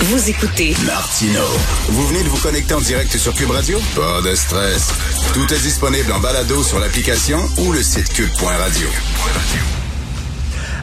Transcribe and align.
Vous 0.00 0.28
écoutez 0.28 0.74
Martino. 0.84 1.40
Vous 1.88 2.08
venez 2.08 2.24
de 2.24 2.28
vous 2.28 2.40
connecter 2.42 2.74
en 2.74 2.80
direct 2.80 3.16
sur 3.16 3.32
Cube 3.32 3.52
Radio? 3.52 3.78
Pas 3.94 4.28
de 4.28 4.34
stress. 4.34 4.88
Tout 5.32 5.54
est 5.54 5.60
disponible 5.60 6.10
en 6.10 6.18
balado 6.18 6.64
sur 6.64 6.80
l'application 6.80 7.38
ou 7.58 7.70
le 7.70 7.80
site 7.80 8.12
cube.radio. 8.12 8.88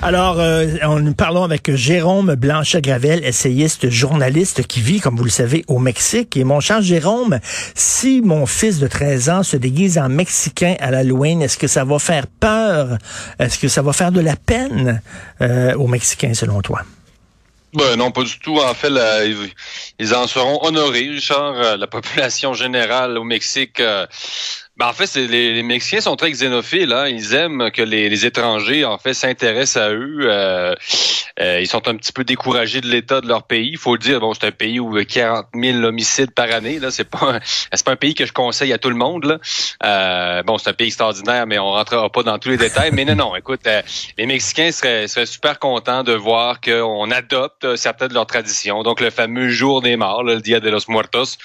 Alors, 0.02 0.40
euh, 0.40 0.66
nous 1.02 1.14
parlons 1.14 1.44
avec 1.44 1.76
Jérôme 1.76 2.36
Blanchet-Gravel, 2.36 3.26
essayiste, 3.26 3.90
journaliste 3.90 4.66
qui 4.66 4.80
vit, 4.80 5.02
comme 5.02 5.18
vous 5.18 5.26
le 5.26 5.30
savez, 5.30 5.66
au 5.68 5.78
Mexique. 5.78 6.38
Et 6.38 6.46
mon 6.46 6.62
cher 6.62 6.82
Jérôme, 6.82 7.40
si 7.76 8.22
mon 8.22 8.46
fils 8.46 8.80
de 8.80 8.88
13 8.88 9.30
ans 9.30 9.44
se 9.44 9.58
déguise 9.58 9.98
en 9.98 10.08
Mexicain 10.08 10.76
à 10.80 10.90
l'Halloween, 10.90 11.42
est-ce 11.42 11.58
que 11.58 11.68
ça 11.68 11.84
va 11.84 12.00
faire 12.00 12.28
peur? 12.28 12.98
Est-ce 13.40 13.60
que 13.60 13.68
ça 13.68 13.82
va 13.82 13.92
faire 13.92 14.14
de 14.14 14.22
la 14.22 14.38
peine 14.38 15.02
euh, 15.42 15.76
aux 15.76 15.88
Mexicains, 15.88 16.34
selon 16.34 16.62
toi? 16.62 16.82
Ben 17.74 17.96
non, 17.96 18.12
pas 18.12 18.24
du 18.24 18.38
tout. 18.40 18.58
En 18.58 18.74
fait, 18.74 18.92
ils, 20.00 20.14
en 20.14 20.28
seront 20.28 20.60
honorés, 20.66 21.08
Richard. 21.08 21.56
Euh, 21.56 21.78
la 21.78 21.88
population 21.88 22.54
générale 22.54 23.18
au 23.18 23.24
Mexique 23.24 23.80
euh, 23.80 24.06
ben, 24.82 24.88
en 24.88 24.94
fait, 24.94 25.06
c'est 25.06 25.28
les, 25.28 25.54
les, 25.54 25.62
Mexicains 25.62 26.02
sont 26.02 26.16
très 26.16 26.32
xénophiles. 26.32 26.92
Hein. 26.92 27.08
Ils 27.08 27.36
aiment 27.36 27.70
que 27.70 27.84
les, 27.84 28.10
les 28.10 28.26
étrangers, 28.26 28.84
en 28.84 28.98
fait, 28.98 29.14
s'intéressent 29.14 29.78
à 29.78 29.92
eux. 29.92 30.22
Euh, 30.22 30.74
euh, 31.40 31.60
ils 31.62 31.68
sont 31.68 31.88
un 31.88 31.96
petit 31.96 32.12
peu 32.12 32.24
découragés 32.24 32.82
de 32.82 32.88
l'état 32.88 33.22
de 33.22 33.28
leur 33.28 33.44
pays. 33.44 33.70
Il 33.74 33.78
faut 33.78 33.94
le 33.94 34.00
dire. 34.00 34.20
Bon, 34.20 34.34
c'est 34.34 34.48
un 34.48 34.52
pays 34.52 34.80
où 34.80 35.00
40 35.00 35.46
000 35.54 35.84
homicides 35.84 36.32
par 36.32 36.52
année. 36.52 36.80
Là, 36.80 36.90
c'est 36.90 37.04
pas, 37.04 37.40
c'est 37.44 37.86
pas 37.86 37.92
un 37.92 37.96
pays 37.96 38.16
que 38.16 38.26
je 38.26 38.34
conseille 38.34 38.74
à 38.74 38.80
tout 38.80 38.90
le 38.90 38.96
monde. 38.96 39.26
Là. 39.26 39.38
Euh, 39.86 40.42
bon, 40.42 40.58
c'est 40.58 40.72
un 40.72 40.74
pays 40.74 40.88
extraordinaire, 40.88 41.46
mais 41.46 41.60
on 41.60 41.70
rentrera 41.70 42.10
pas 42.10 42.24
dans 42.24 42.40
tous 42.40 42.50
les 42.50 42.58
détails. 42.58 42.90
Mais 42.92 43.06
non, 43.06 43.14
non. 43.14 43.36
Écoute, 43.36 43.68
euh, 43.68 43.84
les 44.18 44.26
Mexicains 44.26 44.72
seraient, 44.72 45.08
seraient 45.08 45.28
super 45.28 45.60
contents 45.60 46.04
de 46.04 46.14
voir 46.14 46.60
qu'on 46.60 47.12
adopte 47.12 47.76
certaines 47.76 48.08
de 48.08 48.16
leurs 48.16 48.26
traditions. 48.26 48.82
Donc, 48.82 49.00
le 49.00 49.12
fameux 49.12 49.50
jour 49.50 49.84
des 49.84 49.96
morts, 49.96 50.24
le 50.24 50.42
Dia 50.42 50.60
de 50.60 50.72
los 50.72 50.88
Muertos. 50.88 51.38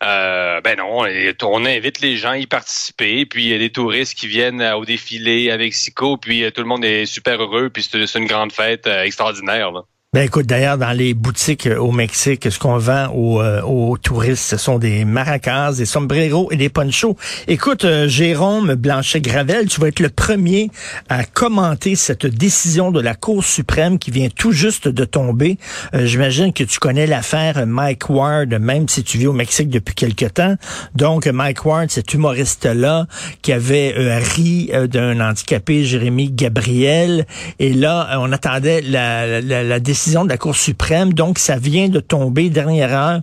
Ben 0.00 0.76
non, 0.76 1.04
on 1.42 1.64
invite 1.64 2.00
les 2.00 2.16
gens. 2.16 2.32
Ils 2.32 2.48
participer. 2.48 3.26
Puis 3.26 3.44
il 3.44 3.50
y 3.50 3.54
a 3.54 3.58
des 3.58 3.70
touristes 3.70 4.14
qui 4.14 4.26
viennent 4.26 4.60
euh, 4.60 4.76
au 4.76 4.84
défilé 4.84 5.50
avec 5.50 5.74
Sico, 5.74 6.16
puis 6.16 6.44
euh, 6.44 6.50
tout 6.50 6.62
le 6.62 6.68
monde 6.68 6.84
est 6.84 7.06
super 7.06 7.42
heureux, 7.42 7.70
puis 7.70 7.82
c'est 7.82 8.18
une 8.18 8.26
grande 8.26 8.52
fête 8.52 8.86
euh, 8.86 9.02
extraordinaire. 9.02 9.72
Là. 9.72 9.82
Ben 10.16 10.22
écoute, 10.22 10.46
d'ailleurs, 10.46 10.78
dans 10.78 10.92
les 10.92 11.12
boutiques 11.12 11.66
euh, 11.66 11.76
au 11.76 11.92
Mexique, 11.92 12.50
ce 12.50 12.58
qu'on 12.58 12.78
vend 12.78 13.08
aux, 13.08 13.42
euh, 13.42 13.60
aux, 13.60 13.98
touristes, 13.98 14.48
ce 14.48 14.56
sont 14.56 14.78
des 14.78 15.04
maracas, 15.04 15.74
des 15.74 15.84
sombreros 15.84 16.50
et 16.50 16.56
des 16.56 16.70
ponchos. 16.70 17.18
Écoute, 17.48 17.84
euh, 17.84 18.08
Jérôme 18.08 18.76
Blanchet-Gravel, 18.76 19.66
tu 19.66 19.78
vas 19.78 19.88
être 19.88 20.00
le 20.00 20.08
premier 20.08 20.70
à 21.10 21.24
commenter 21.24 21.96
cette 21.96 22.24
décision 22.24 22.92
de 22.92 23.00
la 23.02 23.14
Cour 23.14 23.44
suprême 23.44 23.98
qui 23.98 24.10
vient 24.10 24.30
tout 24.34 24.52
juste 24.52 24.88
de 24.88 25.04
tomber. 25.04 25.58
J'imagine 25.92 26.54
que 26.54 26.64
tu 26.64 26.78
connais 26.78 27.06
l'affaire 27.06 27.66
Mike 27.66 28.08
Ward, 28.08 28.54
même 28.58 28.88
si 28.88 29.04
tu 29.04 29.18
vis 29.18 29.26
au 29.26 29.34
Mexique 29.34 29.68
depuis 29.68 29.94
quelque 29.94 30.24
temps. 30.24 30.54
Donc, 30.94 31.26
Mike 31.26 31.66
Ward, 31.66 31.90
cet 31.90 32.14
humoriste-là 32.14 33.06
qui 33.42 33.52
avait 33.52 33.94
ri 34.18 34.70
d'un 34.88 35.20
handicapé, 35.20 35.84
Jérémy 35.84 36.30
Gabriel. 36.30 37.26
Et 37.58 37.74
là, 37.74 38.18
on 38.18 38.32
attendait 38.32 38.80
la, 38.80 39.42
la, 39.42 39.62
la 39.62 39.80
décision 39.80 40.05
de 40.06 40.28
la 40.28 40.38
Cour 40.38 40.54
suprême. 40.54 41.12
Donc, 41.12 41.38
ça 41.38 41.56
vient 41.56 41.88
de 41.88 42.00
tomber, 42.00 42.48
dernière 42.48 42.92
heure. 42.92 43.20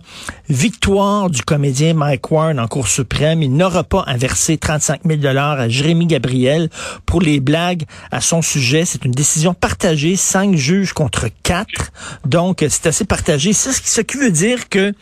Victoire 0.48 1.30
du 1.30 1.42
comédien 1.42 1.94
Mike 1.94 2.30
Ward 2.30 2.58
en 2.58 2.66
Cour 2.66 2.88
suprême. 2.88 3.42
Il 3.42 3.54
n'aura 3.54 3.84
pas 3.84 4.02
à 4.02 4.16
verser 4.16 4.58
35 4.58 5.00
000 5.06 5.36
à 5.36 5.68
Jérémy 5.68 6.06
Gabriel 6.06 6.68
pour 7.06 7.22
les 7.22 7.40
blagues 7.40 7.84
à 8.10 8.20
son 8.20 8.42
sujet. 8.42 8.84
C'est 8.84 9.04
une 9.04 9.12
décision 9.12 9.54
partagée, 9.54 10.16
cinq 10.16 10.56
juges 10.56 10.92
contre 10.92 11.28
quatre. 11.42 11.90
Donc, 12.26 12.64
c'est 12.68 12.86
assez 12.86 13.04
partagé. 13.04 13.52
C'est 13.52 13.72
ce 13.72 14.00
qui 14.02 14.18
veut 14.18 14.30
dire 14.30 14.68
que 14.68 14.92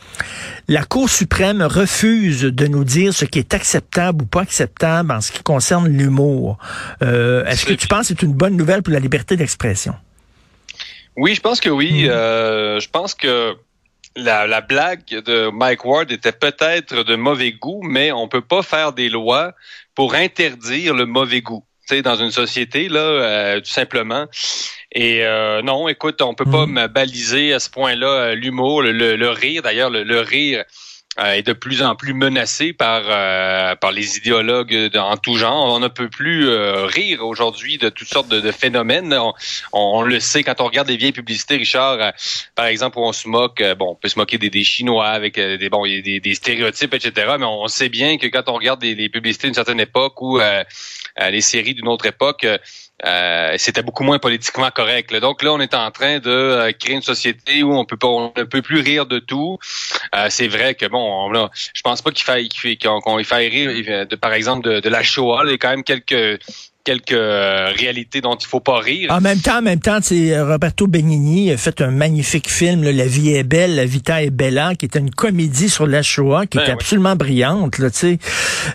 la 0.67 0.83
Cour 0.83 1.09
suprême 1.09 1.61
refuse 1.61 2.43
de 2.43 2.67
nous 2.67 2.85
dire 2.85 3.13
ce 3.13 3.25
qui 3.25 3.39
est 3.39 3.53
acceptable 3.53 4.23
ou 4.23 4.25
pas 4.25 4.41
acceptable 4.41 5.11
en 5.11 5.19
ce 5.19 5.31
qui 5.31 5.43
concerne 5.43 5.87
l'humour. 5.89 6.57
Euh, 7.01 7.45
est-ce 7.45 7.65
que 7.65 7.73
tu 7.73 7.87
penses 7.87 8.07
que 8.07 8.07
c'est 8.07 8.23
une 8.23 8.33
bonne 8.33 8.55
nouvelle 8.55 8.81
pour 8.81 8.93
la 8.93 8.99
liberté 8.99 9.35
d'expression? 9.35 9.93
Oui, 11.15 11.35
je 11.35 11.41
pense 11.41 11.59
que 11.59 11.69
oui. 11.69 12.05
Hmm. 12.05 12.09
Euh, 12.09 12.79
je 12.79 12.89
pense 12.89 13.13
que 13.13 13.55
la, 14.15 14.47
la, 14.47 14.61
blague 14.61 15.05
de 15.05 15.49
Mike 15.49 15.85
Ward 15.85 16.11
était 16.11 16.31
peut-être 16.31 17.03
de 17.03 17.15
mauvais 17.15 17.51
goût, 17.51 17.81
mais 17.83 18.11
on 18.11 18.27
peut 18.27 18.41
pas 18.41 18.61
faire 18.61 18.93
des 18.93 19.09
lois 19.09 19.53
pour 19.95 20.15
interdire 20.15 20.93
le 20.93 21.05
mauvais 21.05 21.41
goût. 21.41 21.65
Tu 21.87 21.95
sais, 21.95 22.01
dans 22.01 22.15
une 22.15 22.31
société 22.31 22.87
là, 22.87 22.99
euh, 22.99 23.59
tout 23.59 23.71
simplement. 23.71 24.27
Et 24.91 25.25
euh, 25.25 25.61
non, 25.61 25.87
écoute, 25.87 26.21
on 26.21 26.33
peut 26.33 26.49
pas 26.49 26.65
me 26.65 26.85
hmm. 26.85 26.91
baliser 26.91 27.53
à 27.53 27.59
ce 27.59 27.69
point-là 27.69 28.35
l'humour, 28.35 28.81
le, 28.83 29.29
rire. 29.29 29.63
D'ailleurs, 29.63 29.89
le, 29.89 30.19
rire 30.19 30.59
euh, 30.59 30.63
est 31.17 31.43
de 31.43 31.53
plus 31.53 31.83
en 31.83 31.95
plus 31.95 32.13
menacé 32.13 32.73
par 32.73 33.03
euh, 33.05 33.75
par 33.75 33.91
les 33.91 34.17
idéologues 34.17 34.91
en 34.95 35.17
tout 35.17 35.35
genre. 35.35 35.73
On 35.73 35.79
ne 35.79 35.87
peut 35.87 36.09
plus 36.09 36.47
euh, 36.49 36.85
rire 36.85 37.25
aujourd'hui 37.25 37.77
de 37.77 37.89
toutes 37.89 38.07
sortes 38.07 38.29
de, 38.29 38.51
phénomènes. 38.51 39.15
On, 39.71 40.01
le 40.01 40.19
sait 40.19 40.43
quand 40.43 40.59
on 40.59 40.65
regarde 40.65 40.87
des 40.87 40.97
vieilles 40.97 41.11
publicités, 41.11 41.57
Richard. 41.57 42.13
par 42.55 42.65
exemple, 42.65 42.97
où 42.97 43.01
on 43.01 43.13
se 43.13 43.27
moque. 43.27 43.63
bon, 43.77 43.91
on 43.91 43.95
peut 43.95 44.09
se 44.09 44.17
moquer 44.17 44.37
des, 44.37 44.49
des 44.49 44.63
Chinois 44.63 45.07
avec 45.07 45.35
des 45.35 45.69
bon, 45.69 45.83
des, 45.85 46.19
des, 46.19 46.35
stéréotypes, 46.35 46.93
etc. 46.93 47.35
Mais 47.39 47.45
on 47.45 47.67
sait 47.67 47.89
bien 47.89 48.17
que 48.17 48.27
quand 48.27 48.47
on 48.47 48.53
regarde 48.53 48.81
des, 48.81 48.95
des 48.95 49.09
publicités 49.09 49.47
d'une 49.47 49.55
certaine 49.55 49.79
époque 49.79 50.21
ou 50.21 50.39
les 51.19 51.41
séries 51.41 51.73
d'une 51.73 51.87
autre 51.87 52.05
époque, 52.05 52.45
euh, 53.05 53.55
c'était 53.57 53.83
beaucoup 53.83 54.03
moins 54.03 54.19
politiquement 54.19 54.69
correct. 54.71 55.13
Donc 55.15 55.43
là, 55.43 55.53
on 55.53 55.59
est 55.59 55.73
en 55.73 55.91
train 55.91 56.19
de 56.19 56.29
euh, 56.29 56.71
créer 56.71 56.95
une 56.95 57.01
société 57.01 57.63
où 57.63 57.73
on 57.73 57.85
peut 57.85 57.97
pas, 57.97 58.07
on 58.07 58.31
ne 58.35 58.43
peut 58.43 58.61
plus 58.61 58.79
rire 58.79 59.05
de 59.05 59.19
tout. 59.19 59.57
Euh, 60.15 60.27
c'est 60.29 60.47
vrai 60.47 60.75
que 60.75 60.85
bon, 60.85 60.99
on, 60.99 61.31
là, 61.31 61.49
je 61.53 61.81
pense 61.81 62.01
pas 62.01 62.11
qu'il 62.11 62.23
faille 62.23 62.49
qu'on 62.79 63.23
faille 63.23 63.49
rire, 63.49 64.07
de, 64.07 64.15
par 64.15 64.33
exemple, 64.33 64.67
de, 64.67 64.79
de 64.79 64.89
la 64.89 65.03
Shoah. 65.03 65.43
Il 65.45 65.51
y 65.51 65.53
a 65.53 65.57
quand 65.57 65.69
même 65.69 65.83
quelques 65.83 66.39
quelques 66.83 67.13
euh, 67.13 67.71
réalités 67.77 68.21
dont 68.21 68.35
il 68.35 68.45
faut 68.45 68.59
pas 68.59 68.79
rire. 68.79 69.11
En 69.11 69.21
même 69.21 69.39
temps, 69.39 69.59
en 69.59 69.61
même 69.61 69.79
temps, 69.79 69.99
c'est 70.01 70.39
Roberto 70.39 70.87
Benigni 70.87 71.51
a 71.51 71.57
fait 71.57 71.81
un 71.81 71.91
magnifique 71.91 72.49
film, 72.49 72.83
La 72.83 73.05
vie 73.05 73.33
est 73.33 73.43
belle, 73.43 73.75
La 73.75 73.85
vita 73.85 74.21
est 74.21 74.29
bella, 74.29 74.75
qui 74.75 74.85
était 74.85 74.99
une 74.99 75.11
comédie 75.11 75.69
sur 75.69 75.87
la 75.87 76.01
Shoah, 76.01 76.45
qui 76.45 76.57
ben 76.57 76.63
était 76.63 76.73
absolument 76.73 77.15
brillante. 77.15 77.77
Là, 77.77 77.89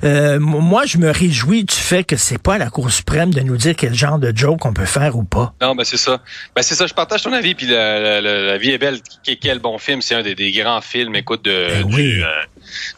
euh, 0.04 0.38
moi, 0.40 0.86
je 0.86 0.98
me 0.98 1.10
réjouis 1.10 1.64
du 1.64 1.74
fait 1.74 2.04
que 2.04 2.16
c'est 2.16 2.40
pas 2.40 2.54
à 2.54 2.58
la 2.58 2.70
Cour 2.70 2.90
suprême 2.90 3.32
de 3.32 3.40
nous 3.40 3.56
dire 3.56 3.74
quel 3.76 3.94
genre 3.94 4.18
de 4.18 4.32
joke 4.34 4.64
on 4.64 4.72
peut 4.72 4.86
faire 4.86 5.16
ou 5.16 5.24
pas. 5.24 5.54
Non, 5.60 5.74
ben 5.74 5.84
c'est 5.84 5.96
ça. 5.96 6.20
Ben 6.56 6.62
c'est 6.62 6.74
ça. 6.74 6.86
Je 6.86 6.94
partage 6.94 7.22
ton 7.22 7.32
avis. 7.32 7.54
Puis 7.54 7.66
la, 7.66 8.56
vie 8.58 8.70
est 8.70 8.78
belle, 8.78 8.98
quel 9.40 9.58
bon 9.58 9.78
film. 9.78 10.00
C'est 10.00 10.14
un 10.14 10.22
des, 10.22 10.34
des, 10.34 10.52
grands 10.52 10.80
films, 10.80 11.14
écoute, 11.14 11.44
de, 11.44 11.82
ben 11.82 11.86
du, 11.86 12.22
euh, 12.22 12.26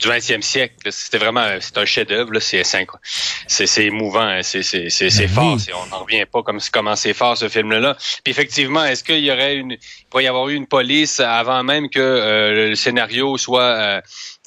du 0.00 0.08
20e 0.08 0.42
siècle. 0.42 0.74
C'était 0.90 1.18
vraiment, 1.18 1.46
c'est 1.60 1.78
un 1.78 1.84
chef-d'œuvre. 1.84 2.38
C'est 2.40 2.64
c'est 2.64 3.84
émouvant. 3.84 4.20
Hein. 4.20 4.42
C'est 4.42 4.62
c'est 4.62 5.10
ben 5.18 5.28
fort. 5.28 5.58
On 5.74 5.86
n'en 5.86 6.04
revient 6.04 6.24
pas 6.30 6.42
comme 6.42 6.60
comment 6.72 6.96
c'est 6.96 7.14
fort 7.14 7.36
ce 7.36 7.48
film-là. 7.48 7.96
Puis 8.24 8.30
effectivement, 8.30 8.84
est-ce 8.84 9.04
qu'il 9.04 9.24
y 9.24 9.30
aurait 9.30 9.56
une, 9.56 9.72
il 9.72 10.06
pourrait 10.10 10.24
y 10.24 10.28
avoir 10.28 10.48
eu 10.48 10.54
une 10.54 10.66
police 10.66 11.20
avant 11.20 11.62
même 11.62 11.88
que 11.88 12.00
euh, 12.00 12.68
le 12.70 12.74
scénario 12.74 13.36
soit 13.38 13.62
euh, 13.62 14.00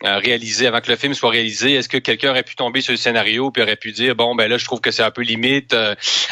réalisé, 0.03 0.67
avant 0.67 0.81
que 0.81 0.91
le 0.91 0.97
film 0.97 1.13
soit 1.13 1.29
réalisé 1.29 1.73
Est-ce 1.73 1.89
que 1.89 1.97
quelqu'un 1.97 2.31
aurait 2.31 2.43
pu 2.43 2.55
tomber 2.55 2.81
sur 2.81 2.91
le 2.91 2.97
scénario 2.97 3.51
puis 3.51 3.63
aurait 3.63 3.75
pu 3.75 3.91
dire 3.91 4.15
bon 4.15 4.35
ben 4.35 4.49
là 4.49 4.57
je 4.57 4.65
trouve 4.65 4.81
que 4.81 4.91
c'est 4.91 5.03
un 5.03 5.11
peu 5.11 5.21
limite 5.21 5.75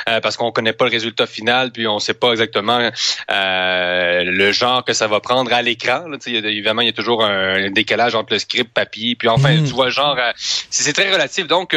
parce 0.06 0.38
qu'on 0.38 0.52
connaît 0.52 0.74
pas 0.74 0.86
le 0.86 0.92
résultat 0.92 1.26
final 1.26 1.72
puis 1.72 1.88
on 1.88 2.00
sait 2.00 2.14
pas 2.14 2.31
exactement 2.31 2.92
le 3.30 4.52
genre 4.52 4.84
que 4.84 4.94
ça 4.94 5.08
va 5.08 5.20
prendre 5.20 5.54
à 5.54 5.62
l'écran. 5.62 6.06
Évidemment, 6.28 6.81
il 6.81 6.88
y 6.88 6.90
a 6.90 6.94
toujours 6.94 7.24
un, 7.24 7.70
décalage 7.72 8.16
entre 8.16 8.34
le 8.34 8.40
script 8.40 8.74
papier 8.74 9.16
puis 9.16 9.28
enfin 9.28 9.54
mm. 9.54 9.64
tu 9.66 9.72
vois 9.74 9.90
genre 9.90 10.18
c'est 10.36 10.94
très 10.94 11.12
relatif 11.12 11.48
donc 11.48 11.76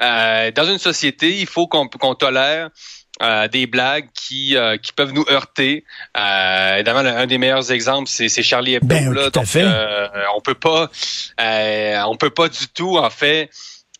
euh, 0.00 0.50
dans 0.52 0.64
une 0.64 0.78
société, 0.78 1.28
il 1.40 1.46
faut 1.46 1.66
qu'on 1.66 2.14
tolère 2.14 2.70
euh, 3.22 3.48
des 3.48 3.66
blagues 3.66 4.08
qui 4.14 4.56
euh, 4.56 4.76
qui 4.76 4.92
peuvent 4.92 5.12
nous 5.12 5.26
heurter. 5.30 5.84
évidemment, 6.14 7.00
un 7.00 7.26
des 7.26 7.38
meilleurs 7.38 7.70
exemples, 7.70 8.08
c'est 8.08 8.42
Charlie 8.42 8.74
Hebdo. 8.74 8.86
Ben, 8.86 9.12
là, 9.12 9.30
donc, 9.30 9.46
on 10.34 10.40
peut 10.40 10.54
pas, 10.54 10.90
on 12.06 12.16
peut 12.16 12.30
pas 12.30 12.48
du 12.48 12.68
tout 12.68 12.96
en 12.96 13.10
fait 13.10 13.50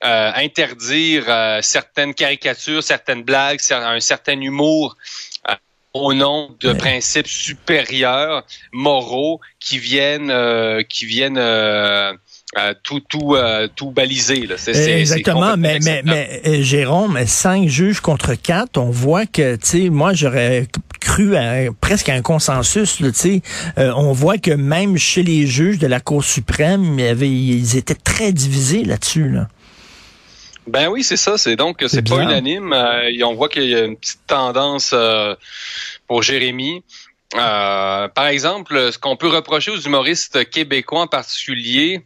interdire 0.02 1.24
certaines 1.60 2.14
caricatures, 2.14 2.82
certaines 2.82 3.22
blagues, 3.22 3.60
un 3.70 4.00
certain 4.00 4.40
humour 4.40 4.96
au 5.92 6.14
nom 6.14 6.56
de 6.60 6.72
principes 6.72 7.26
supérieurs, 7.26 8.44
moraux, 8.72 9.40
qui 9.58 9.78
viennent, 9.78 10.32
qui 10.88 11.04
viennent 11.04 11.38
euh, 12.58 12.74
tout 12.82 12.98
tout 12.98 13.36
euh, 13.36 13.68
tout 13.76 13.92
balisé 13.92 14.44
là. 14.44 14.56
Exactement, 14.66 15.56
mais 15.56 15.78
mais 15.84 16.02
mais 16.04 16.42
euh, 16.44 16.62
Jérôme, 16.62 17.16
cinq 17.24 17.68
juges 17.68 18.00
contre 18.00 18.34
quatre, 18.34 18.76
on 18.76 18.90
voit 18.90 19.24
que 19.24 19.54
tu 19.54 19.66
sais, 19.84 19.88
moi 19.88 20.14
j'aurais 20.14 20.66
cru 21.00 21.36
à, 21.36 21.70
presque 21.80 22.08
à 22.08 22.14
un 22.14 22.22
consensus, 22.22 22.96
tu 22.96 23.12
sais, 23.14 23.42
on 23.76 24.10
voit 24.10 24.38
que 24.38 24.50
même 24.50 24.98
chez 24.98 25.22
les 25.22 25.46
juges 25.46 25.78
de 25.78 25.86
la 25.86 26.00
Cour 26.00 26.24
suprême, 26.24 26.98
il 26.98 27.04
y 27.04 27.08
avait, 27.08 27.30
ils 27.30 27.76
étaient 27.76 27.94
très 27.94 28.32
divisés 28.32 28.82
là-dessus 28.82 29.28
là. 29.28 29.46
Ben 30.66 30.88
oui, 30.88 31.04
c'est 31.04 31.16
ça. 31.16 31.38
C'est 31.38 31.54
donc 31.54 31.84
c'est 31.86 32.02
pas 32.02 32.20
unanime. 32.20 32.74
on 33.24 33.34
voit 33.34 33.48
qu'il 33.48 33.62
y 33.64 33.76
a 33.76 33.84
une 33.84 33.96
petite 33.96 34.26
tendance 34.26 34.92
pour 36.08 36.24
Jérémy. 36.24 36.82
Par 37.32 38.26
exemple, 38.26 38.92
ce 38.92 38.98
qu'on 38.98 39.16
peut 39.16 39.28
reprocher 39.28 39.70
aux 39.70 39.80
humoristes 39.80 40.48
québécois 40.50 41.02
en 41.02 41.06
particulier, 41.06 42.04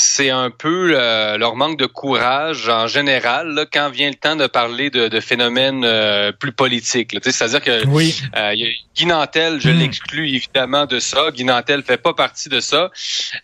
c'est 0.00 0.30
un 0.30 0.50
peu 0.50 0.92
euh, 0.94 1.36
leur 1.38 1.56
manque 1.56 1.76
de 1.76 1.86
courage 1.86 2.68
en 2.68 2.86
général 2.86 3.48
là, 3.48 3.66
quand 3.70 3.90
vient 3.90 4.08
le 4.08 4.14
temps 4.14 4.36
de 4.36 4.46
parler 4.46 4.90
de, 4.90 5.08
de 5.08 5.20
phénomènes 5.20 5.84
euh, 5.84 6.30
plus 6.30 6.52
politiques. 6.52 7.16
C'est-à-dire 7.20 7.60
que 7.60 7.84
oui. 7.88 8.16
euh, 8.36 8.54
Guy 8.94 9.06
Nantel, 9.06 9.60
je 9.60 9.70
hmm. 9.70 9.78
l'exclus 9.78 10.28
évidemment 10.28 10.86
de 10.86 11.00
ça. 11.00 11.30
Guy 11.32 11.44
Nantel 11.44 11.82
fait 11.82 11.96
pas 11.98 12.14
partie 12.14 12.48
de 12.48 12.60
ça. 12.60 12.90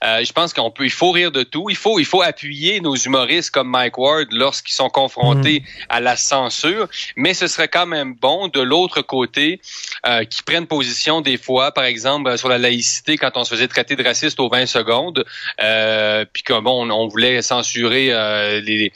Euh, 0.05 0.25
je 0.25 0.33
pense 0.33 0.55
qu'on 0.55 0.71
peut, 0.71 0.85
il 0.85 0.93
faut 0.93 1.11
rire 1.11 1.33
de 1.33 1.43
tout. 1.43 1.71
Il 1.71 1.77
faut, 1.77 1.99
il 1.99 2.05
faut 2.05 2.23
appuyer 2.23 2.81
nos 2.81 2.95
humoristes 2.95 3.51
comme 3.51 3.69
Mike 3.69 3.99
Ward 3.99 4.29
lorsqu'ils 4.31 4.75
sont 4.75 4.91
confrontés 4.91 5.61
hmm. 5.61 5.87
à 5.89 6.01
la 6.01 6.17
censure. 6.17 6.87
Mais 7.17 7.35
ce 7.35 7.49
serait 7.49 7.69
quand 7.69 7.87
même 7.87 8.15
bon 8.15 8.47
de 8.47 8.61
l'autre 8.61 9.03
côté 9.03 9.61
euh, 10.07 10.25
qui 10.25 10.45
prennent 10.45 10.69
position 10.69 11.21
des 11.21 11.37
fois, 11.37 11.73
par 11.73 11.85
exemple 11.85 12.39
sur 12.39 12.49
la 12.49 12.59
laïcité 12.59 13.17
quand 13.17 13.33
on 13.35 13.43
se 13.43 13.51
faisait 13.51 13.69
traiter 13.69 13.97
de 13.97 14.05
raciste 14.05 14.39
aux 14.39 14.49
20 14.49 14.67
secondes. 14.67 15.25
puis 16.33 16.44
que 16.45 16.61
bon, 16.61 16.91
on, 16.91 17.09
voulait 17.09 17.43
censurer 17.43 18.09
euh, 18.13 18.61
les, 18.61 18.93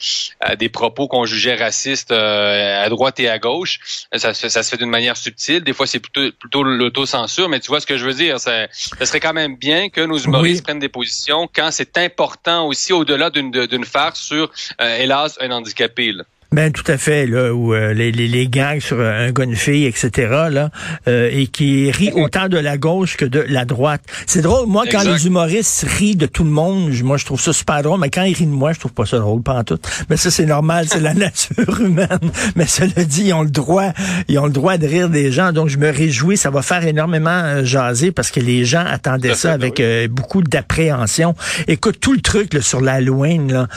euh, 0.47 0.55
des 0.55 0.69
propos 0.69 1.07
qu'on 1.07 1.25
jugeait 1.25 1.55
racistes 1.55 2.11
euh, 2.11 2.83
à 2.83 2.89
droite 2.89 3.19
et 3.19 3.29
à 3.29 3.39
gauche. 3.39 3.79
Ça, 4.15 4.33
ça 4.33 4.63
se 4.63 4.69
fait 4.69 4.77
d'une 4.77 4.89
manière 4.89 5.17
subtile. 5.17 5.63
Des 5.63 5.73
fois, 5.73 5.87
c'est 5.87 5.99
plutôt, 5.99 6.31
plutôt 6.39 6.63
l'autocensure, 6.63 7.49
mais 7.49 7.59
tu 7.59 7.67
vois 7.67 7.81
ce 7.81 7.87
que 7.87 7.97
je 7.97 8.05
veux 8.05 8.13
dire? 8.13 8.39
Ça, 8.39 8.67
ça 8.71 9.05
serait 9.05 9.19
quand 9.19 9.33
même 9.33 9.55
bien 9.55 9.89
que 9.89 10.01
nos 10.01 10.17
humoristes 10.17 10.63
prennent 10.63 10.79
des 10.79 10.89
positions 10.89 11.49
quand 11.53 11.69
c'est 11.71 11.97
important 11.97 12.67
aussi, 12.67 12.93
au-delà 12.93 13.29
d'une 13.29 13.85
farce 13.85 14.21
sur, 14.21 14.51
hélas, 14.79 15.37
un 15.41 15.51
handicapé. 15.51 16.11
Là. 16.11 16.23
Ben 16.51 16.71
tout 16.71 16.89
à 16.91 16.97
fait 16.97 17.27
là 17.27 17.53
où 17.53 17.75
euh, 17.75 17.93
les, 17.93 18.11
les, 18.11 18.27
les 18.27 18.47
gangs 18.47 18.79
sur 18.79 18.99
euh, 18.99 19.27
un 19.27 19.31
gars 19.31 19.43
une 19.43 19.55
fille 19.55 19.85
etc 19.85 20.47
là 20.49 20.71
euh, 21.07 21.29
et 21.31 21.45
qui 21.45 21.91
rit 21.91 22.11
autant 22.15 22.47
de 22.47 22.57
la 22.57 22.79
gauche 22.79 23.17
que 23.17 23.25
de 23.25 23.45
la 23.47 23.65
droite. 23.65 24.01
C'est 24.25 24.41
drôle 24.41 24.67
moi 24.67 24.85
quand 24.89 25.03
les 25.03 25.27
humoristes 25.27 25.85
rient 25.87 26.15
de 26.15 26.25
tout 26.25 26.43
le 26.43 26.49
monde, 26.49 26.91
moi 27.03 27.17
je 27.17 27.25
trouve 27.25 27.39
ça 27.39 27.53
super 27.53 27.83
drôle 27.83 27.99
mais 27.99 28.09
quand 28.09 28.23
ils 28.23 28.33
rient 28.33 28.47
de 28.47 28.51
moi 28.51 28.73
je 28.73 28.79
trouve 28.79 28.93
pas 28.93 29.05
ça 29.05 29.19
drôle 29.19 29.43
pas 29.43 29.53
en 29.53 29.63
tout. 29.63 29.77
Mais 30.09 30.17
ça 30.17 30.31
c'est 30.31 30.47
normal, 30.47 30.87
c'est 30.89 31.01
la 31.01 31.13
nature 31.25 31.81
humaine. 31.81 32.07
Mais 32.55 32.65
cela 32.65 33.05
dit 33.05 33.25
ils 33.25 33.33
ont 33.33 33.43
le 33.43 33.51
droit 33.51 33.91
ils 34.27 34.39
ont 34.39 34.47
le 34.47 34.51
droit 34.51 34.77
de 34.77 34.87
rire 34.87 35.09
des 35.09 35.31
gens 35.31 35.51
donc 35.51 35.69
je 35.69 35.77
me 35.77 35.91
réjouis 35.91 36.35
ça 36.35 36.49
va 36.49 36.63
faire 36.63 36.83
énormément 36.83 37.63
jaser 37.63 38.11
parce 38.11 38.31
que 38.31 38.39
les 38.39 38.65
gens 38.65 38.83
attendaient 38.87 39.35
ça, 39.35 39.53
avec 39.53 39.83
beaucoup 40.09 40.41
d'appréhension. 40.41 41.35
Écoute 41.67 41.99
tout 41.99 42.13
le 42.13 42.21
truc 42.21 42.55
là, 42.55 42.61
sur 42.61 42.81
l'Halloween 42.81 43.53
là 43.53 43.67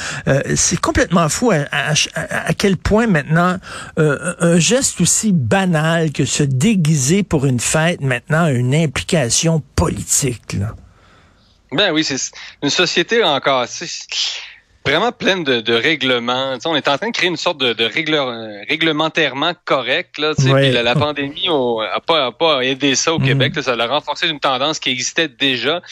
c'est 0.55 0.81
complètement 0.81 1.29
fou 1.29 1.51
à, 1.51 1.67
à 2.15 2.55
quel 2.63 2.77
point 2.77 3.09
maintenant 3.09 3.57
euh, 3.99 4.35
un 4.39 4.57
geste 4.57 5.01
aussi 5.01 5.33
banal 5.33 6.13
que 6.13 6.25
se 6.25 6.45
déguiser 6.45 7.25
pour 7.25 7.45
une 7.45 7.59
fête 7.59 8.01
maintenant 8.01 8.45
a 8.45 8.53
une 8.53 8.73
implication 8.73 9.61
politique. 9.75 10.53
Là? 10.53 10.77
Ben 11.73 11.91
oui, 11.91 12.05
c'est 12.05 12.21
une 12.63 12.71
société 12.71 13.25
encore 13.25 13.67
vraiment 14.87 15.11
pleine 15.11 15.43
de, 15.43 15.75
règlements. 15.75 16.57
on 16.65 16.77
est 16.77 16.87
en 16.87 16.99
train 16.99 17.09
de 17.09 17.13
créer 17.13 17.31
une 17.31 17.37
sorte 17.37 17.59
de, 17.59 17.73
de 17.73 17.85
réglementairement 18.69 19.55
correct. 19.65 20.19
Là, 20.19 20.33
la, 20.45 20.85
la, 20.85 20.95
pandémie 20.95 21.49
n'a 21.49 21.99
pas, 22.07 22.31
pas 22.31 22.61
aidé 22.61 22.95
ça 22.95 23.13
au 23.13 23.19
mm. 23.19 23.25
Québec. 23.25 23.55
ça 23.61 23.73
a 23.73 23.87
renforcé 23.89 24.29
une 24.29 24.39
tendance 24.39 24.79
qui 24.79 24.91
existait 24.91 25.27
déjà. 25.27 25.83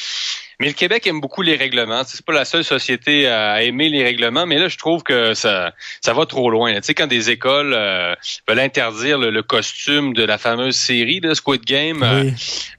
Mais 0.60 0.66
le 0.66 0.74
Québec 0.74 1.06
aime 1.06 1.22
beaucoup 1.22 1.40
les 1.40 1.56
règlements. 1.56 2.02
C'est 2.06 2.24
pas 2.24 2.34
la 2.34 2.44
seule 2.44 2.64
société 2.64 3.26
à 3.26 3.62
aimer 3.62 3.88
les 3.88 4.04
règlements, 4.04 4.44
mais 4.44 4.58
là, 4.58 4.68
je 4.68 4.76
trouve 4.76 5.02
que 5.02 5.32
ça, 5.32 5.72
ça 6.02 6.12
va 6.12 6.26
trop 6.26 6.50
loin. 6.50 6.74
Tu 6.74 6.82
sais, 6.82 6.94
quand 6.94 7.06
des 7.06 7.30
écoles 7.30 7.72
euh, 7.72 8.14
veulent 8.46 8.60
interdire 8.60 9.18
le, 9.18 9.42
costume 9.42 10.12
de 10.12 10.22
la 10.22 10.36
fameuse 10.36 10.76
série 10.76 11.20
de 11.20 11.32
Squid 11.32 11.64
Game, 11.64 12.02
euh, 12.02 12.30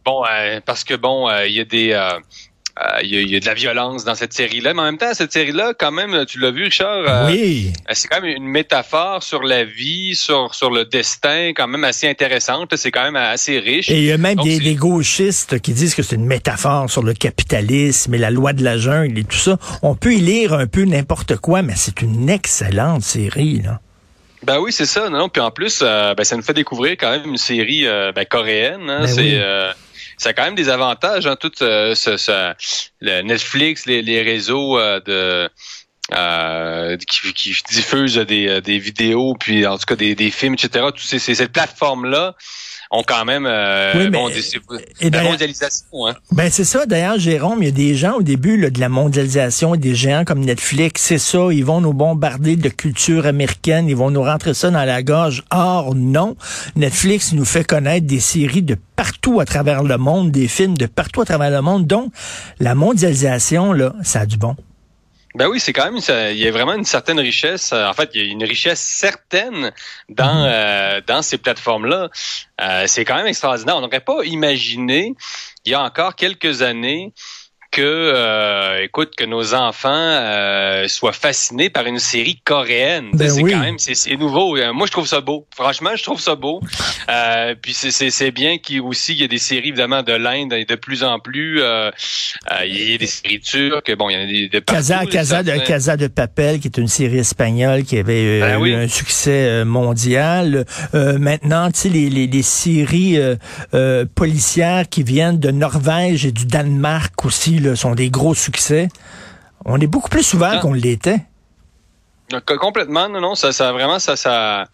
bon, 0.05 0.23
euh, 0.31 0.59
parce 0.63 0.83
que 0.83 0.93
bon, 0.93 1.27
il 1.43 1.53
y 1.53 1.59
a 1.59 1.65
des 1.65 1.99
il 3.03 3.15
euh, 3.15 3.23
y, 3.23 3.35
a 3.35 3.39
de 3.39 3.45
la 3.45 3.53
violence 3.53 4.06
dans 4.06 4.15
cette 4.15 4.33
série-là, 4.33 4.73
mais 4.73 4.81
en 4.81 4.85
même 4.85 4.97
temps, 4.97 5.13
cette 5.13 5.33
série-là, 5.33 5.73
quand 5.77 5.91
même, 5.91 6.25
tu 6.25 6.39
l'as 6.39 6.51
vu, 6.51 6.63
Richard, 6.63 7.03
euh, 7.07 7.27
oui. 7.29 7.73
c'est 7.91 8.07
quand 8.07 8.21
même 8.21 8.35
une 8.38 8.47
métaphore 8.47 9.23
sur 9.23 9.44
la 9.44 9.65
vie, 9.65 10.15
sur 10.15 10.56
sur 10.56 10.71
le 10.71 10.85
destin, 10.85 11.51
quand 11.56 11.68
même 11.68 11.83
assez 11.83 12.07
intéressante. 12.07 12.75
C'est 12.75 12.91
quand 12.91 13.03
même 13.03 13.18
assez 13.18 13.59
riche. 13.59 13.89
Et 13.89 13.97
il 13.97 14.03
y 14.06 14.12
a 14.12 14.18
même 14.18 14.38
des, 14.38 14.59
des, 14.59 14.75
gauchistes 14.75 15.59
qui 15.59 15.73
disent 15.73 15.95
que 15.95 16.01
c'est 16.01 16.15
une 16.15 16.25
métaphore 16.25 16.89
sur 16.89 17.03
le 17.03 17.13
capitalisme 17.13 18.13
et 18.13 18.18
la 18.18 18.31
loi 18.31 18.53
de 18.53 18.63
la 18.63 18.77
jungle 18.77 19.19
et 19.19 19.24
tout 19.24 19.38
ça. 19.38 19.57
On 19.81 19.95
peut 19.95 20.13
y 20.13 20.21
lire 20.21 20.53
un 20.53 20.67
peu 20.67 20.85
n'importe 20.85 21.35
quoi, 21.38 21.62
mais 21.62 21.74
c'est 21.75 22.01
une 22.01 22.29
excellente 22.29 23.03
série, 23.03 23.62
là. 23.62 23.79
Ben 24.44 24.59
oui, 24.59 24.71
c'est 24.71 24.88
ça. 24.88 25.07
Non, 25.09 25.29
puis 25.29 25.39
en 25.39 25.51
plus, 25.51 25.81
euh, 25.83 26.15
ben, 26.15 26.24
ça 26.24 26.35
nous 26.35 26.41
fait 26.41 26.53
découvrir 26.53 26.94
quand 26.94 27.12
même 27.12 27.29
une 27.29 27.38
série 27.38 27.85
ben, 27.85 28.25
coréenne. 28.25 28.89
Hein. 28.89 29.01
Ben 29.01 29.07
c'est 29.07 29.39
ça 30.21 30.29
a 30.29 30.33
quand 30.33 30.44
même 30.44 30.56
des 30.56 30.69
avantages, 30.69 31.25
hein, 31.25 31.35
tout 31.35 31.51
euh, 31.63 31.95
ce, 31.95 32.53
le 33.00 33.21
Netflix, 33.23 33.88
les, 33.88 34.03
les 34.03 34.21
réseaux 34.21 34.77
euh, 34.77 35.00
de 35.00 35.50
euh, 36.13 36.97
qui, 37.07 37.33
qui, 37.33 37.56
diffusent 37.71 38.18
des, 38.18 38.62
des 38.62 38.77
vidéos, 38.77 39.33
puis 39.39 39.65
en 39.65 39.79
tout 39.79 39.85
cas 39.88 39.95
des, 39.95 40.13
des 40.13 40.29
films, 40.29 40.53
etc. 40.53 40.85
Toutes 40.89 41.00
ces, 41.00 41.18
ces, 41.18 41.33
cette 41.33 41.53
plateforme-là 41.53 42.35
ont 42.91 43.03
quand 43.03 43.23
même 43.23 43.45
euh, 43.47 43.93
oui, 43.95 44.09
mais, 44.09 45.09
la 45.09 45.23
mondialisation. 45.23 45.85
Hein. 46.07 46.13
Ben 46.31 46.51
c'est 46.51 46.65
ça. 46.65 46.85
D'ailleurs, 46.85 47.17
Jérôme, 47.17 47.63
il 47.63 47.65
y 47.65 47.69
a 47.69 47.71
des 47.71 47.95
gens 47.95 48.15
au 48.15 48.21
début 48.21 48.57
là, 48.57 48.69
de 48.69 48.79
la 48.79 48.89
mondialisation, 48.89 49.75
des 49.77 49.95
géants 49.95 50.25
comme 50.25 50.41
Netflix, 50.41 51.01
c'est 51.01 51.17
ça. 51.17 51.47
Ils 51.51 51.63
vont 51.63 51.79
nous 51.79 51.93
bombarder 51.93 52.57
de 52.57 52.67
culture 52.67 53.25
américaine, 53.25 53.88
ils 53.88 53.95
vont 53.95 54.11
nous 54.11 54.23
rentrer 54.23 54.53
ça 54.53 54.69
dans 54.69 54.83
la 54.83 55.03
gorge. 55.03 55.43
Or 55.51 55.95
non, 55.95 56.35
Netflix 56.75 57.31
nous 57.31 57.45
fait 57.45 57.63
connaître 57.63 58.05
des 58.05 58.19
séries 58.19 58.61
de 58.61 58.75
partout 58.97 59.39
à 59.39 59.45
travers 59.45 59.83
le 59.83 59.97
monde, 59.97 60.31
des 60.31 60.49
films 60.49 60.77
de 60.77 60.85
partout 60.85 61.21
à 61.21 61.25
travers 61.25 61.49
le 61.49 61.61
monde. 61.61 61.88
Donc, 61.88 62.11
la 62.59 62.75
mondialisation 62.75 63.71
là, 63.71 63.93
ça 64.03 64.21
a 64.21 64.25
du 64.25 64.38
bon. 64.38 64.55
Ben 65.35 65.47
oui, 65.47 65.59
c'est 65.59 65.71
quand 65.71 65.89
même 65.89 66.01
il 66.31 66.37
y 66.37 66.47
a 66.47 66.51
vraiment 66.51 66.73
une 66.73 66.85
certaine 66.85 67.19
richesse. 67.19 67.71
Euh, 67.71 67.87
en 67.87 67.93
fait, 67.93 68.09
il 68.13 68.25
y 68.25 68.29
a 68.29 68.31
une 68.31 68.43
richesse 68.43 68.81
certaine 68.81 69.71
dans 70.09 70.43
mhm. 70.43 70.49
euh, 70.49 71.01
dans 71.07 71.21
ces 71.21 71.37
plateformes 71.37 71.85
là. 71.85 72.09
Euh, 72.59 72.85
c'est 72.87 73.05
quand 73.05 73.15
même 73.15 73.27
extraordinaire. 73.27 73.77
On 73.77 73.81
n'aurait 73.81 74.01
pas 74.01 74.23
imaginé 74.25 75.15
il 75.65 75.71
y 75.71 75.75
a 75.75 75.81
encore 75.81 76.15
quelques 76.15 76.61
années 76.61 77.13
que, 77.71 77.81
euh, 77.81 78.83
écoute, 78.83 79.15
que 79.15 79.23
nos 79.23 79.53
enfants 79.53 79.89
euh, 79.91 80.88
soient 80.89 81.13
fascinés 81.13 81.69
par 81.69 81.85
une 81.85 82.00
série 82.00 82.41
coréenne. 82.44 83.09
Ben 83.13 83.29
c'est 83.29 83.41
quand 83.41 83.59
même, 83.59 83.79
c'est 83.79 84.18
nouveau. 84.18 84.57
Euh, 84.57 84.73
moi, 84.73 84.85
je 84.88 84.91
trouve 84.91 85.07
ça 85.07 85.21
beau. 85.21 85.47
Franchement, 85.56 85.91
je 85.95 86.03
trouve 86.03 86.19
ça 86.19 86.35
beau. 86.35 86.62
Euh, 87.09 87.56
puis 87.59 87.73
c'est 87.73 88.31
bien 88.31 88.57
qu'il 88.57 88.81
aussi 88.81 89.13
il 89.13 89.21
y 89.21 89.23
a 89.23 89.27
des 89.27 89.38
séries 89.38 89.69
évidemment 89.69 90.03
de 90.03 90.12
l'Inde 90.12 90.53
de 90.68 90.75
plus 90.75 91.03
en 91.03 91.19
plus. 91.19 91.62
Euh, 91.62 91.91
il 92.65 92.91
y 92.91 92.95
a 92.95 92.97
des 92.97 93.07
séries 93.07 93.39
turques. 93.39 93.95
Bon, 93.95 94.10
il 94.10 94.13
y 94.13 94.17
en 94.17 94.24
a 94.24 94.25
des 94.25 94.50
de 94.50 94.60
Casa, 94.60 95.05
Casa 95.05 95.41
de 95.41 95.57
Casa 95.65 95.95
de 95.95 96.07
Papel, 96.07 96.60
qui 96.60 96.67
est 96.67 96.77
une 96.77 96.89
série 96.89 97.19
espagnole 97.19 97.84
qui 97.84 97.98
avait 97.98 98.41
ben 98.41 98.65
eu 98.65 98.74
un 98.74 98.88
succès 98.89 99.63
mondial. 99.63 100.65
maintenant, 100.93 101.72
tu 101.72 101.79
sais, 101.79 101.89
les, 101.89 102.10
les, 102.10 102.27
les 102.27 102.41
séries 102.41 103.17
policières 104.15 104.89
qui 104.89 105.03
viennent 105.03 105.39
de 105.39 105.51
Norvège 105.51 106.25
et 106.25 106.34
du 106.34 106.45
Danemark 106.45 107.24
aussi 107.25 107.61
sont 107.75 107.96
des 107.96 108.10
gros 108.10 108.36
succès. 108.36 108.89
On 109.65 109.80
est 109.80 109.88
beaucoup 109.88 110.10
plus 110.10 110.24
souvent 110.24 110.51
ah. 110.53 110.58
qu'on 110.60 110.74
l'était. 110.74 111.25
Complètement, 112.46 113.10
non, 113.10 113.20
non, 113.20 113.36
ça, 113.36 113.51
ça 113.51 113.74
vraiment, 113.74 114.00
ça, 114.00 114.15
ça. 114.15 114.65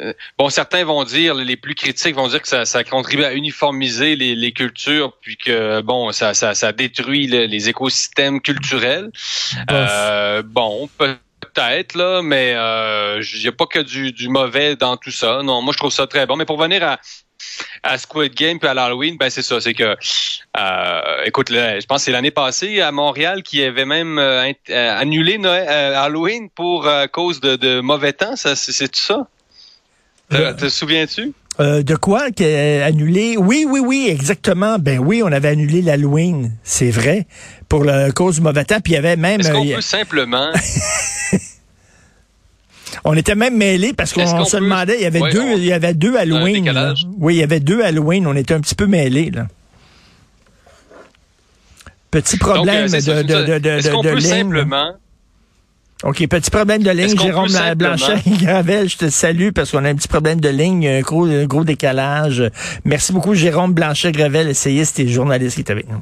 Euh, 0.00 0.12
bon, 0.36 0.50
certains 0.50 0.84
vont 0.84 1.04
dire, 1.04 1.34
les 1.34 1.56
plus 1.56 1.74
critiques 1.74 2.14
vont 2.14 2.28
dire 2.28 2.42
que 2.42 2.48
ça, 2.48 2.64
ça 2.64 2.84
contribue 2.84 3.24
à 3.24 3.32
uniformiser 3.32 4.16
les, 4.16 4.52
cultures, 4.52 5.12
puis 5.20 5.36
que 5.36 5.80
bon, 5.80 6.12
ça, 6.12 6.34
ça, 6.34 6.54
ça 6.54 6.72
détruit 6.72 7.26
les 7.26 7.68
écosystèmes 7.68 8.40
culturels. 8.40 9.10
Euh, 9.70 10.42
bon, 10.42 10.90
peut-être 10.98 11.94
là, 11.94 12.22
mais 12.22 12.52
euh, 12.54 13.22
il 13.34 13.40
n'y 13.40 13.48
a 13.48 13.52
pas 13.52 13.66
que 13.66 13.78
du, 13.78 14.12
du 14.12 14.28
mauvais 14.28 14.76
dans 14.76 14.96
tout 14.96 15.10
ça. 15.10 15.42
Non, 15.42 15.62
moi 15.62 15.72
je 15.72 15.78
trouve 15.78 15.92
ça 15.92 16.06
très 16.06 16.26
bon. 16.26 16.36
Mais 16.36 16.44
pour 16.44 16.60
venir 16.60 16.82
à, 16.84 16.98
à 17.82 17.98
Squid 17.98 18.34
Game 18.34 18.58
puis 18.58 18.68
à 18.68 18.74
l'Halloween, 18.74 19.16
ben 19.18 19.30
c'est 19.30 19.42
ça, 19.42 19.60
c'est 19.60 19.74
que 19.74 19.96
euh, 20.58 21.00
écoute, 21.24 21.48
je 21.50 21.86
pense 21.86 21.98
que 21.98 22.04
c'est 22.04 22.12
l'année 22.12 22.30
passée 22.30 22.80
à 22.80 22.92
Montréal 22.92 23.42
qui 23.42 23.62
avait 23.62 23.84
même 23.84 24.18
euh, 24.18 24.52
euh, 24.70 24.98
annulé 24.98 25.38
Halloween 25.44 26.48
pour 26.50 26.88
cause 27.12 27.40
de, 27.40 27.80
mauvais 27.80 28.12
temps, 28.12 28.36
ça 28.36 28.56
c'est 28.56 28.88
tout 28.88 29.00
ça? 29.00 29.26
Te, 30.30 30.68
souviens-tu? 30.68 31.32
de 31.58 31.96
quoi 31.96 32.26
annulé? 32.84 33.36
Oui, 33.36 33.66
oui, 33.68 33.80
oui, 33.80 34.08
exactement. 34.08 34.78
Ben 34.78 34.98
oui, 34.98 35.22
on 35.24 35.32
avait 35.32 35.48
annulé 35.48 35.82
l'Halloween, 35.82 36.52
c'est 36.62 36.90
vrai, 36.90 37.26
pour 37.68 37.84
la 37.84 38.12
cause 38.12 38.36
du 38.36 38.42
mauvais 38.42 38.64
temps. 38.64 38.80
Puis 38.80 38.92
il 38.92 38.96
y 38.96 38.98
avait 38.98 39.16
même. 39.16 39.40
Est-ce 39.40 39.50
qu'on 39.50 39.66
peut 39.66 39.80
simplement 39.80 40.52
On 43.04 43.14
était 43.14 43.34
même 43.34 43.56
mêlés 43.56 43.92
parce 43.92 44.12
qu'on 44.12 44.44
se 44.44 44.56
demandait, 44.56 44.96
il 44.96 45.02
y 45.02 45.06
avait 45.06 45.30
deux, 45.30 45.56
il 45.56 45.64
y 45.64 45.72
avait 45.72 45.94
deux 45.94 46.16
Halloween. 46.16 46.94
Oui, 47.18 47.36
il 47.36 47.38
y 47.38 47.42
avait 47.42 47.60
deux 47.60 47.82
Halloween. 47.82 48.26
On 48.26 48.36
était 48.36 48.54
un 48.54 48.60
petit 48.60 48.74
peu 48.74 48.86
mêlés, 48.86 49.30
là. 49.30 49.46
Petit 52.10 52.38
problème 52.38 52.88
de, 52.88 53.22
de, 53.22 53.22
de, 53.22 53.58
de, 53.58 53.68
Est-ce 53.68 53.90
qu'on 53.90 54.02
peut 54.02 54.18
simplement, 54.18 54.94
OK, 56.04 56.26
petit 56.28 56.50
problème 56.50 56.82
de 56.82 56.90
ligne. 56.90 57.18
Jérôme 57.18 57.48
Blanchet-Gravel, 57.76 58.88
je 58.88 58.96
te 58.98 59.10
salue 59.10 59.50
parce 59.50 59.72
qu'on 59.72 59.84
a 59.84 59.88
un 59.88 59.96
petit 59.96 60.06
problème 60.06 60.40
de 60.40 60.48
ligne, 60.48 60.86
un 60.86 61.00
gros, 61.00 61.26
un 61.26 61.44
gros 61.46 61.64
décalage. 61.64 62.44
Merci 62.84 63.12
beaucoup, 63.12 63.34
Jérôme 63.34 63.72
Blanchet-Gravel, 63.72 64.48
essayiste 64.48 65.00
et 65.00 65.08
journaliste 65.08 65.56
qui 65.56 65.62
est 65.62 65.70
avec 65.70 65.88
nous. 65.88 66.00